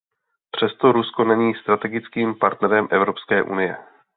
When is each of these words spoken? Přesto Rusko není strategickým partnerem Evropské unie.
Přesto 0.51 0.91
Rusko 0.91 1.23
není 1.23 1.53
strategickým 1.55 2.35
partnerem 2.39 2.87
Evropské 2.91 3.43
unie. 3.43 3.77